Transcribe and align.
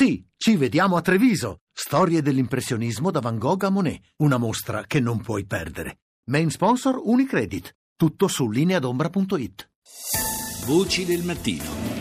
Sì, 0.00 0.24
ci 0.36 0.54
vediamo 0.54 0.94
a 0.94 1.00
Treviso. 1.00 1.62
Storie 1.72 2.22
dell'impressionismo 2.22 3.10
da 3.10 3.18
Van 3.18 3.36
Gogh 3.36 3.64
a 3.64 3.68
Monet. 3.68 4.00
Una 4.18 4.36
mostra 4.36 4.84
che 4.86 5.00
non 5.00 5.20
puoi 5.20 5.44
perdere. 5.44 6.02
Main 6.30 6.50
sponsor 6.50 7.00
Unicredit. 7.02 7.74
Tutto 7.96 8.28
su 8.28 8.48
lineadombra.it. 8.48 9.70
Voci 10.66 11.04
del 11.04 11.24
mattino. 11.24 11.97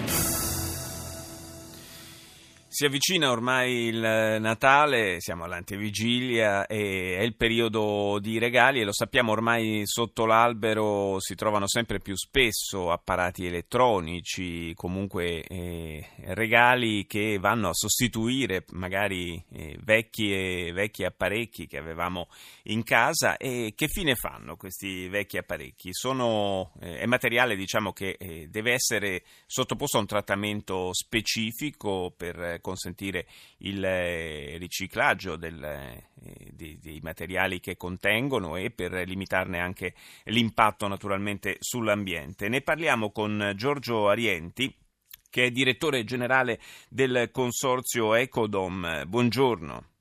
Si 2.77 2.85
avvicina 2.85 3.31
ormai 3.31 3.85
il 3.87 3.97
Natale, 3.97 5.19
siamo 5.19 5.45
all'antevigilia 5.45 6.67
e 6.67 7.17
è 7.17 7.23
il 7.23 7.33
periodo 7.33 8.19
di 8.21 8.37
regali 8.37 8.79
e 8.81 8.83
lo 8.83 8.93
sappiamo 8.93 9.31
ormai 9.31 9.81
sotto 9.85 10.27
l'albero 10.27 11.19
si 11.19 11.33
trovano 11.33 11.67
sempre 11.67 11.97
più 11.97 12.15
spesso 12.15 12.91
apparati 12.91 13.47
elettronici, 13.47 14.75
comunque 14.75 15.41
eh, 15.41 16.07
regali 16.25 17.07
che 17.07 17.39
vanno 17.39 17.69
a 17.69 17.73
sostituire 17.73 18.65
magari 18.73 19.43
eh, 19.53 19.75
vecchi, 19.81 20.69
vecchi 20.71 21.03
apparecchi 21.03 21.65
che 21.65 21.79
avevamo 21.79 22.27
in 22.65 22.83
casa 22.83 23.37
e 23.37 23.73
che 23.75 23.87
fine 23.87 24.13
fanno 24.13 24.55
questi 24.55 25.07
vecchi 25.07 25.39
apparecchi? 25.39 25.89
Sono, 25.93 26.73
eh, 26.79 26.99
è 26.99 27.07
materiale 27.07 27.55
diciamo, 27.55 27.91
che 27.91 28.17
eh, 28.19 28.49
deve 28.51 28.73
essere 28.73 29.23
sottoposto 29.47 29.97
a 29.97 30.01
un 30.01 30.05
trattamento 30.05 30.93
specifico 30.93 32.13
per 32.15 32.59
consentire 32.67 33.27
il 33.59 33.81
eh, 33.81 34.57
riciclaggio 34.57 35.37
del, 35.37 35.63
eh, 35.63 36.09
dei, 36.51 36.77
dei, 36.79 36.99
materiali 36.99 37.61
che 37.61 37.77
contengono 37.77 38.57
e 38.57 38.71
per 38.71 38.91
limitarne 39.07 39.59
anche 39.59 39.93
l'impatto 40.25 40.85
naturalmente 40.87 41.55
sull'ambiente. 41.61 42.49
Ne 42.49 42.59
parliamo 42.59 43.11
con 43.11 43.53
Giorgio 43.55 44.09
Arienti 44.09 44.75
che 45.29 45.45
è 45.45 45.51
direttore 45.51 46.03
generale 46.03 46.59
del 46.89 47.29
consorzio 47.31 48.15
Ecodom. 48.15 49.05
Buongiorno. 49.05 49.96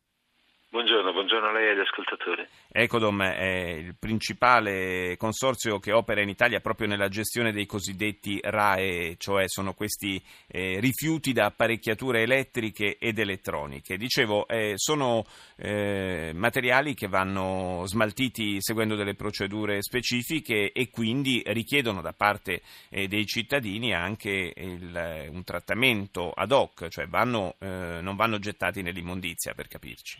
Buongiorno, 1.37 1.49
a 1.49 1.61
lei 1.61 1.69
e 1.69 1.73
agli 1.73 1.87
ascoltatori. 1.87 2.47
Ecodom 2.73 3.23
è 3.23 3.75
il 3.75 3.95
principale 3.99 5.17
consorzio 5.19 5.79
che 5.79 5.93
opera 5.93 6.23
in 6.23 6.31
Italia 6.31 6.61
proprio 6.61 6.89
nella 6.89 7.09
gestione 7.09 7.53
dei 7.53 7.67
cosiddetti 7.67 8.41
RAE, 8.43 9.17
cioè 9.19 9.47
sono 9.47 9.75
questi 9.75 10.23
eh, 10.47 10.79
rifiuti 10.81 11.33
da 11.33 11.47
apparecchiature 11.47 12.23
elettriche 12.23 12.97
ed 12.99 13.19
elettroniche. 13.19 13.99
Dicevo, 13.99 14.49
eh, 14.49 14.73
sono 14.77 15.27
eh, 15.57 16.33
materiali 16.35 16.95
che 16.95 17.07
vanno 17.07 17.83
smaltiti 17.85 18.57
seguendo 18.61 18.95
delle 18.95 19.15
procedure 19.15 19.83
specifiche 19.83 20.73
e 20.73 20.89
quindi 20.89 21.43
richiedono 21.45 22.01
da 22.01 22.15
parte 22.15 22.63
eh, 22.89 23.09
dei 23.09 23.27
cittadini 23.27 23.93
anche 23.93 24.55
il, 24.57 25.29
un 25.31 25.45
trattamento 25.45 26.31
ad 26.31 26.53
hoc, 26.53 26.89
cioè 26.89 27.07
vanno, 27.07 27.57
eh, 27.59 27.99
non 28.01 28.17
vanno 28.17 28.39
gettati 28.39 28.81
nell'immondizia 28.81 29.53
per 29.53 29.69
capirci. 29.69 30.19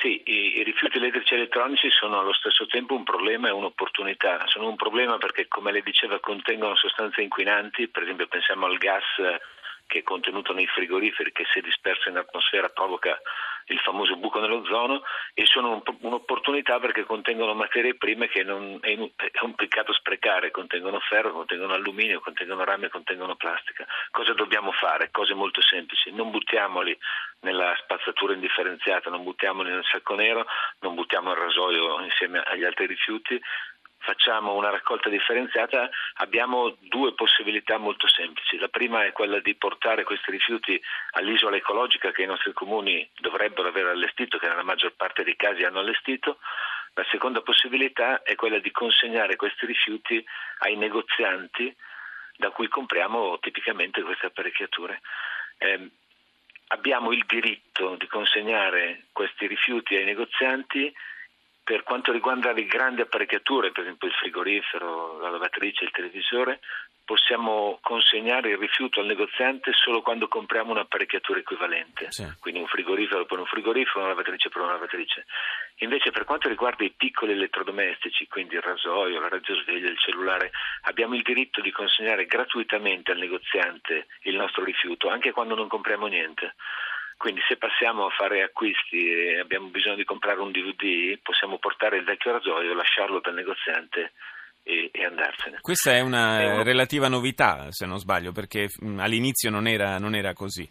Sì, 0.00 0.22
i, 0.26 0.58
i, 0.58 0.62
rifiuti 0.62 0.98
elettrici 0.98 1.34
e 1.34 1.38
elettronici 1.38 1.90
sono 1.90 2.20
allo 2.20 2.32
stesso 2.32 2.66
tempo 2.66 2.94
un 2.94 3.02
problema 3.02 3.48
e 3.48 3.52
un'opportunità. 3.52 4.44
Sono 4.46 4.68
un 4.68 4.76
problema 4.76 5.18
perché, 5.18 5.48
come 5.48 5.72
lei 5.72 5.82
diceva, 5.82 6.20
contengono 6.20 6.76
sostanze 6.76 7.20
inquinanti, 7.20 7.88
per 7.88 8.04
esempio 8.04 8.28
pensiamo 8.28 8.66
al 8.66 8.78
gas 8.78 9.04
che 9.88 10.00
è 10.00 10.02
contenuto 10.02 10.52
nei 10.52 10.66
frigoriferi 10.66 11.32
che 11.32 11.46
se 11.52 11.62
disperso 11.62 12.10
in 12.10 12.18
atmosfera 12.18 12.68
provoca 12.68 13.18
il 13.68 13.78
famoso 13.80 14.16
buco 14.16 14.40
nell'ozono 14.40 15.02
e 15.34 15.44
sono 15.46 15.82
un'opportunità 16.00 16.78
perché 16.78 17.04
contengono 17.04 17.54
materie 17.54 17.96
prime 17.96 18.28
che 18.28 18.42
non, 18.42 18.78
è, 18.80 18.96
un 18.96 19.54
peccato 19.54 19.92
sprecare, 19.92 20.50
contengono 20.50 20.98
ferro, 21.00 21.32
contengono 21.32 21.74
alluminio, 21.74 22.20
contengono 22.20 22.64
rame, 22.64 22.88
contengono 22.88 23.36
plastica. 23.36 23.86
Cosa 24.10 24.32
dobbiamo 24.32 24.72
fare? 24.72 25.10
Cose 25.10 25.34
molto 25.34 25.60
semplici, 25.62 26.12
non 26.12 26.30
buttiamoli 26.30 26.96
nella 27.40 27.74
spazzatura 27.82 28.34
indifferenziata, 28.34 29.10
non 29.10 29.22
buttiamoli 29.22 29.70
nel 29.70 29.84
sacco 29.84 30.14
nero, 30.14 30.46
non 30.80 30.94
buttiamo 30.94 31.30
il 31.30 31.38
rasoio 31.38 32.00
insieme 32.02 32.40
agli 32.40 32.64
altri 32.64 32.86
rifiuti, 32.86 33.40
facciamo 34.08 34.54
una 34.54 34.70
raccolta 34.70 35.10
differenziata 35.10 35.90
abbiamo 36.14 36.74
due 36.80 37.12
possibilità 37.12 37.76
molto 37.76 38.08
semplici. 38.08 38.56
La 38.56 38.68
prima 38.68 39.04
è 39.04 39.12
quella 39.12 39.38
di 39.38 39.54
portare 39.54 40.04
questi 40.04 40.30
rifiuti 40.30 40.80
all'isola 41.10 41.56
ecologica 41.56 42.10
che 42.10 42.22
i 42.22 42.26
nostri 42.26 42.54
comuni 42.54 43.06
dovrebbero 43.20 43.68
aver 43.68 43.84
allestito, 43.84 44.38
che 44.38 44.48
nella 44.48 44.62
maggior 44.62 44.94
parte 44.96 45.24
dei 45.24 45.36
casi 45.36 45.62
hanno 45.64 45.80
allestito. 45.80 46.38
La 46.94 47.04
seconda 47.10 47.42
possibilità 47.42 48.22
è 48.22 48.34
quella 48.34 48.58
di 48.58 48.70
consegnare 48.70 49.36
questi 49.36 49.66
rifiuti 49.66 50.24
ai 50.60 50.76
negozianti 50.76 51.76
da 52.38 52.48
cui 52.48 52.68
compriamo 52.68 53.38
tipicamente 53.40 54.00
queste 54.00 54.26
apparecchiature. 54.26 55.02
Eh, 55.58 55.90
abbiamo 56.68 57.12
il 57.12 57.24
diritto 57.26 57.96
di 57.96 58.06
consegnare 58.06 59.04
questi 59.12 59.46
rifiuti 59.46 59.96
ai 59.96 60.04
negozianti 60.04 60.90
per 61.68 61.82
quanto 61.82 62.12
riguarda 62.12 62.50
le 62.52 62.64
grandi 62.64 63.02
apparecchiature, 63.02 63.72
per 63.72 63.82
esempio 63.82 64.08
il 64.08 64.14
frigorifero, 64.14 65.20
la 65.20 65.28
lavatrice, 65.28 65.84
il 65.84 65.90
televisore, 65.90 66.60
possiamo 67.04 67.78
consegnare 67.82 68.48
il 68.48 68.56
rifiuto 68.56 69.00
al 69.00 69.06
negoziante 69.06 69.72
solo 69.74 70.00
quando 70.00 70.28
compriamo 70.28 70.70
un'apparecchiatura 70.70 71.40
equivalente, 71.40 72.10
sì. 72.10 72.26
quindi 72.40 72.60
un 72.60 72.66
frigorifero 72.68 73.26
per 73.26 73.40
un 73.40 73.44
frigorifero, 73.44 73.98
una 73.98 74.08
lavatrice 74.08 74.48
per 74.48 74.62
una 74.62 74.72
lavatrice. 74.72 75.26
Invece 75.80 76.10
per 76.10 76.24
quanto 76.24 76.48
riguarda 76.48 76.84
i 76.84 76.94
piccoli 76.96 77.32
elettrodomestici, 77.32 78.26
quindi 78.28 78.54
il 78.54 78.62
rasoio, 78.62 79.20
la 79.20 79.28
radiosveglia, 79.28 79.90
il 79.90 79.98
cellulare, 79.98 80.50
abbiamo 80.84 81.16
il 81.16 81.22
diritto 81.22 81.60
di 81.60 81.70
consegnare 81.70 82.24
gratuitamente 82.24 83.12
al 83.12 83.18
negoziante 83.18 84.06
il 84.22 84.36
nostro 84.36 84.64
rifiuto, 84.64 85.10
anche 85.10 85.32
quando 85.32 85.54
non 85.54 85.68
compriamo 85.68 86.06
niente. 86.06 86.54
Quindi 87.18 87.40
se 87.48 87.56
passiamo 87.56 88.06
a 88.06 88.10
fare 88.10 88.42
acquisti 88.42 89.10
e 89.10 89.40
abbiamo 89.40 89.66
bisogno 89.68 89.96
di 89.96 90.04
comprare 90.04 90.40
un 90.40 90.52
DVD, 90.52 91.18
possiamo 91.20 91.58
portare 91.58 91.96
il 91.98 92.04
vecchio 92.04 92.30
rasoio, 92.30 92.74
lasciarlo 92.74 93.18
dal 93.18 93.34
negoziante 93.34 94.12
e, 94.62 94.88
e 94.92 95.04
andarsene. 95.04 95.58
Questa 95.60 95.92
è 95.92 96.00
una, 96.00 96.40
è 96.40 96.46
una 96.52 96.62
relativa 96.62 97.08
novità, 97.08 97.66
se 97.70 97.86
non 97.86 97.98
sbaglio, 97.98 98.30
perché 98.30 98.68
all'inizio 98.98 99.50
non 99.50 99.66
era, 99.66 99.98
non 99.98 100.14
era 100.14 100.32
così. 100.32 100.70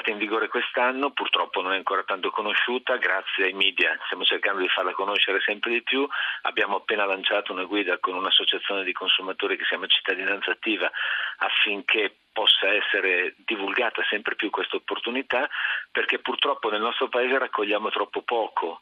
Entrata 0.00 0.18
in 0.18 0.28
vigore 0.28 0.48
quest'anno, 0.48 1.10
purtroppo 1.10 1.60
non 1.60 1.72
è 1.72 1.76
ancora 1.76 2.02
tanto 2.04 2.30
conosciuta, 2.30 2.96
grazie 2.96 3.44
ai 3.44 3.52
media 3.52 3.98
stiamo 4.06 4.24
cercando 4.24 4.62
di 4.62 4.68
farla 4.68 4.92
conoscere 4.92 5.40
sempre 5.40 5.72
di 5.72 5.82
più, 5.82 6.08
abbiamo 6.42 6.76
appena 6.76 7.04
lanciato 7.04 7.52
una 7.52 7.64
guida 7.64 7.98
con 7.98 8.14
un'associazione 8.14 8.82
di 8.82 8.94
consumatori 8.94 9.56
che 9.56 9.64
si 9.64 9.68
chiama 9.68 9.86
Cittadinanza 9.88 10.52
Attiva 10.52 10.90
affinché 11.36 12.14
possa 12.32 12.72
essere 12.72 13.34
divulgata 13.44 14.02
sempre 14.08 14.36
più 14.36 14.48
questa 14.48 14.76
opportunità 14.76 15.46
perché 15.92 16.18
purtroppo 16.20 16.70
nel 16.70 16.80
nostro 16.80 17.08
paese 17.08 17.36
raccogliamo 17.36 17.90
troppo 17.90 18.22
poco 18.22 18.80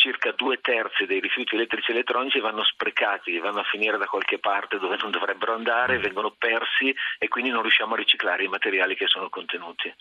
circa 0.00 0.32
due 0.32 0.58
terzi 0.62 1.04
dei 1.04 1.20
rifiuti 1.20 1.54
elettrici 1.54 1.90
e 1.90 1.94
elettronici 1.94 2.40
vanno 2.40 2.64
sprecati, 2.64 3.38
vanno 3.38 3.60
a 3.60 3.68
finire 3.70 3.98
da 3.98 4.06
qualche 4.06 4.38
parte 4.38 4.78
dove 4.78 4.96
non 4.96 5.10
dovrebbero 5.10 5.54
andare, 5.54 5.98
mm. 5.98 6.02
vengono 6.02 6.34
persi 6.36 6.94
e 7.18 7.28
quindi 7.28 7.50
non 7.50 7.60
riusciamo 7.60 7.92
a 7.92 7.98
riciclare 7.98 8.44
i 8.44 8.48
materiali 8.48 8.96
che 8.96 9.06
sono 9.06 9.28
contenuti. 9.28 9.92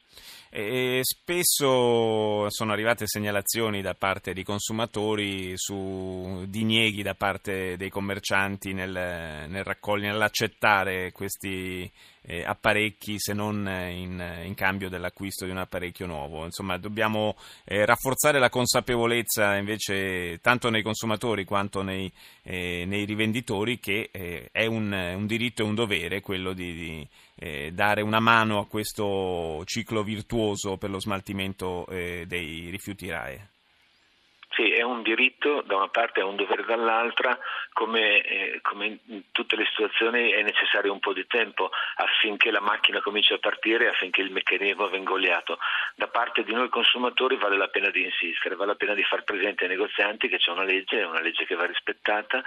E 0.49 1.01
spesso 1.03 2.49
sono 2.49 2.71
arrivate 2.71 3.05
segnalazioni 3.07 3.81
da 3.81 3.93
parte 3.93 4.31
di 4.31 4.43
consumatori 4.43 5.51
su 5.55 6.45
dinieghi 6.47 7.03
da 7.03 7.15
parte 7.15 7.75
dei 7.75 7.89
commercianti 7.89 8.73
nel, 8.73 8.91
nel 8.91 9.63
raccogliere, 9.63 10.13
nell'accettare 10.13 11.11
questi 11.11 11.91
eh, 12.29 12.43
apparecchi 12.45 13.15
se 13.17 13.33
non 13.33 13.67
in, 13.67 14.43
in, 14.43 14.53
cambio 14.53 14.89
dell'acquisto 14.89 15.45
di 15.45 15.51
un 15.51 15.57
apparecchio 15.57 16.05
nuovo. 16.05 16.43
Insomma, 16.43 16.77
dobbiamo 16.77 17.35
eh, 17.65 17.85
rafforzare 17.85 18.39
la 18.39 18.49
consapevolezza 18.49 19.55
invece 19.55 19.88
tanto 20.41 20.69
nei 20.69 20.81
consumatori 20.81 21.45
quanto 21.45 21.81
nei, 21.81 22.11
eh, 22.43 22.83
nei 22.85 23.05
rivenditori 23.05 23.79
che 23.79 24.09
eh, 24.11 24.49
è 24.51 24.65
un, 24.65 24.91
un, 24.91 25.25
diritto 25.25 25.61
e 25.61 25.65
un 25.65 25.75
dovere 25.75 26.21
quello 26.21 26.53
di, 26.53 26.73
di 26.73 27.07
eh, 27.35 27.71
dare 27.71 28.01
una 28.01 28.19
mano 28.19 28.59
a 28.59 28.67
questo 28.67 29.63
ciclo 29.65 30.03
virtuoso 30.03 30.77
per 30.77 30.89
lo 30.89 30.99
smaltimento 30.99 31.85
eh, 31.87 32.25
dei 32.27 32.69
rifiuti 32.69 33.09
RAE. 33.09 33.49
Sì, 34.59 34.71
è 34.71 34.81
un 34.81 35.03
diritto 35.03 35.61
da 35.61 35.77
una 35.77 35.87
parte 35.87 36.19
e 36.19 36.23
un 36.23 36.35
dovere 36.35 36.65
dall'altra, 36.65 37.37
come, 37.71 38.21
eh, 38.21 38.59
come, 38.61 38.99
in 39.05 39.21
tutte 39.31 39.55
le 39.55 39.65
situazioni 39.65 40.31
è 40.31 40.41
necessario 40.41 40.91
un 40.91 40.99
po' 40.99 41.13
di 41.13 41.25
tempo 41.27 41.69
affinché 41.95 42.51
la 42.51 42.59
macchina 42.59 42.99
cominci 42.99 43.31
a 43.31 43.37
partire, 43.37 43.87
affinché 43.87 44.21
il 44.21 44.31
meccanismo 44.31 44.89
venga 44.89 45.13
oliato. 45.13 45.59
Da 45.99 46.07
parte 46.07 46.45
di 46.45 46.53
noi 46.53 46.69
consumatori 46.69 47.35
vale 47.35 47.57
la 47.57 47.67
pena 47.67 47.89
di 47.89 48.05
insistere, 48.05 48.55
vale 48.55 48.71
la 48.71 48.77
pena 48.77 48.93
di 48.93 49.03
far 49.03 49.25
presente 49.25 49.65
ai 49.65 49.69
negozianti 49.69 50.29
che 50.29 50.37
c'è 50.37 50.49
una 50.49 50.63
legge, 50.63 51.01
è 51.01 51.05
una 51.05 51.19
legge 51.19 51.45
che 51.45 51.55
va 51.55 51.65
rispettata 51.65 52.41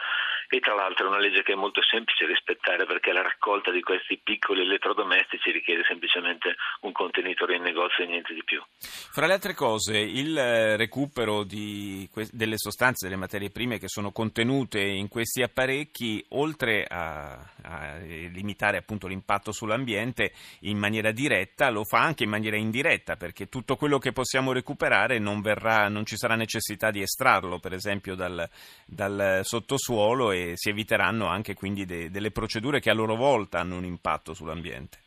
e 0.49 0.61
tra 0.61 0.75
l'altro 0.75 1.07
è 1.07 1.09
una 1.09 1.19
legge 1.19 1.43
che 1.43 1.53
è 1.53 1.57
molto 1.57 1.83
semplice 1.83 2.27
rispettare 2.27 2.87
perché 2.87 3.13
la 3.13 3.23
raccolta 3.23 3.71
di 3.71 3.81
questi 3.81 4.21
piccoli 4.23 4.63
elettrodomestici 4.63 5.51
richiede 5.51 5.83
semplicemente 5.87 6.57
un 6.81 6.93
contenitore 6.93 7.57
in 7.57 7.63
negozio 7.63 8.05
e 8.05 8.07
niente 8.07 8.35
di 8.35 8.43
più. 8.45 8.63
Fra 8.79 9.27
le 9.27 9.35
altre 9.35 9.55
cose, 9.55 9.99
il 9.99 10.37
eh, 10.37 10.77
recupero 10.77 11.45
di, 11.45 12.09
delle 12.31 12.57
sostanze, 12.57 13.07
delle 13.07 13.19
materie 13.19 13.51
prime 13.51 13.79
che 13.79 13.89
sono 13.89 14.13
contenute 14.13 14.81
in 14.81 15.09
questi 15.09 15.43
apparecchi, 15.43 16.25
oltre 16.31 16.85
a, 16.89 17.33
a 17.63 17.97
limitare 17.99 18.79
appunto 18.79 19.07
l'impatto 19.07 19.53
sull'ambiente 19.53 20.33
in 20.61 20.79
maniera 20.79 21.13
diretta, 21.13 21.71
lo 21.71 21.85
fa 21.85 22.01
anche 22.01 22.25
in 22.25 22.31
maniera 22.31 22.57
indiretta 22.57 23.17
perché 23.17 23.47
tutto 23.47 23.77
quello 23.77 23.99
che 23.99 24.13
possiamo 24.13 24.53
recuperare 24.53 25.19
non, 25.19 25.41
verrà, 25.41 25.89
non 25.89 26.05
ci 26.05 26.17
sarà 26.17 26.35
necessità 26.35 26.91
di 26.91 27.03
estrarlo, 27.03 27.59
per 27.59 27.73
esempio 27.73 28.15
dal, 28.15 28.49
dal 28.85 29.41
sottosuolo 29.43 30.32
e 30.33 30.53
si 30.57 30.71
eviteranno 30.71 31.27
anche 31.27 31.55
quindi 31.55 31.85
de, 31.85 32.11
delle 32.11 32.31
procedure 32.31 32.81
che 32.81 32.91
a 32.91 32.95
loro 32.95 33.15
volta 33.15 33.61
hanno 33.61 33.77
un 33.77 33.85
impatto 33.85 34.35
sull'ambiente. 34.35 34.99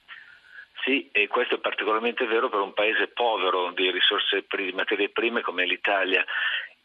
Sì, 0.86 1.10
e 1.12 1.27
questo 1.27 1.56
è 1.56 1.60
particolarmente 1.60 2.27
vero 2.27 2.48
per 2.48 2.60
un 2.60 2.74
paese 2.74 3.07
povero 3.07 3.72
di 3.72 3.89
risorse 3.89 4.45
di 4.48 4.72
materie 4.72 5.10
prime 5.10 5.42
come 5.42 5.66
l'Italia. 5.66 6.24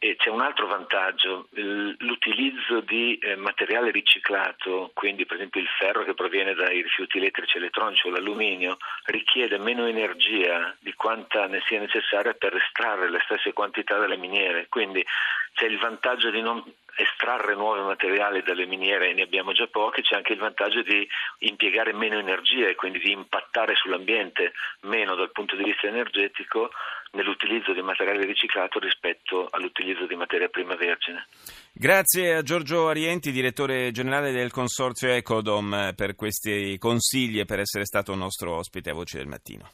E 0.02 0.16
c'è 0.16 0.30
un 0.30 0.40
altro 0.40 0.66
vantaggio, 0.66 1.48
l'utilizzo 1.50 2.80
di 2.80 3.18
eh, 3.18 3.36
materiale 3.36 3.90
riciclato, 3.90 4.90
quindi 4.94 5.26
per 5.26 5.36
esempio 5.36 5.60
il 5.60 5.68
ferro 5.78 6.04
che 6.04 6.14
proviene 6.14 6.54
dai 6.54 6.80
rifiuti 6.80 7.18
elettrici 7.18 7.56
e 7.56 7.58
elettronici 7.58 8.06
o 8.06 8.10
l'alluminio, 8.10 8.78
richiede 9.04 9.58
meno 9.58 9.84
energia 9.84 10.74
di 10.80 10.94
quanta 10.94 11.46
ne 11.46 11.60
sia 11.66 11.80
necessaria 11.80 12.32
per 12.32 12.56
estrarre 12.56 13.10
le 13.10 13.20
stesse 13.24 13.52
quantità 13.52 13.98
dalle 13.98 14.16
miniere. 14.16 14.68
Quindi 14.70 15.04
c'è 15.52 15.66
il 15.66 15.78
vantaggio 15.78 16.30
di 16.30 16.40
non 16.40 16.62
estrarre 16.96 17.54
nuovi 17.54 17.80
materiali 17.82 18.42
dalle 18.42 18.66
miniere, 18.66 19.14
ne 19.14 19.22
abbiamo 19.22 19.52
già 19.52 19.66
pochi, 19.66 20.02
c'è 20.02 20.16
anche 20.16 20.32
il 20.32 20.38
vantaggio 20.38 20.82
di 20.82 21.06
impiegare 21.38 21.92
meno 21.92 22.18
energia 22.18 22.68
e 22.68 22.74
quindi 22.74 22.98
di 22.98 23.12
impattare 23.12 23.74
sull'ambiente 23.74 24.52
meno 24.82 25.14
dal 25.14 25.32
punto 25.32 25.56
di 25.56 25.64
vista 25.64 25.86
energetico 25.86 26.70
nell'utilizzo 27.12 27.72
di 27.72 27.82
materiale 27.82 28.24
riciclato 28.24 28.78
rispetto 28.78 29.48
all'utilizzo 29.50 30.06
di 30.06 30.14
materia 30.14 30.48
prima 30.48 30.76
vergine. 30.76 31.26
Grazie 31.72 32.34
a 32.34 32.42
Giorgio 32.42 32.88
Arienti, 32.88 33.32
direttore 33.32 33.90
generale 33.90 34.32
del 34.32 34.50
consorzio 34.50 35.08
Ecodom, 35.08 35.92
per 35.96 36.14
questi 36.14 36.76
consigli 36.78 37.40
e 37.40 37.44
per 37.46 37.60
essere 37.60 37.84
stato 37.84 38.14
nostro 38.14 38.54
ospite 38.56 38.90
a 38.90 38.94
Voce 38.94 39.18
del 39.18 39.26
Mattino. 39.26 39.68